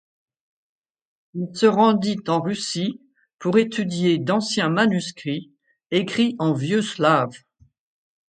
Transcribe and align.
Il 1.35 1.55
se 1.55 1.67
rendit 1.67 2.17
en 2.27 2.41
Russie 2.41 2.99
pour 3.37 3.59
étudier 3.59 4.17
d'anciens 4.17 4.69
manuscrits 4.71 5.51
écrits 5.91 6.35
en 6.39 6.53
vieux-slave. 6.53 7.37